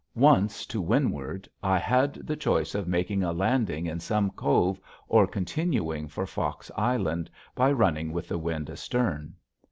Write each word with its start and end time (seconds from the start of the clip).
Once 0.15 0.65
to 0.65 0.81
windward 0.81 1.47
I 1.61 1.77
had 1.77 2.13
the 2.25 2.35
choice 2.35 2.73
of 2.73 2.87
making 2.87 3.21
a 3.21 3.31
landing 3.31 3.85
in 3.85 3.99
some 3.99 4.31
cove 4.31 4.79
or 5.07 5.27
continuing 5.27 6.07
for 6.07 6.25
Fox 6.25 6.71
Island 6.75 7.29
by 7.53 7.71
running 7.71 8.11
with 8.11 8.27
the 8.27 8.39
wind 8.39 8.67
astern. 8.71 9.35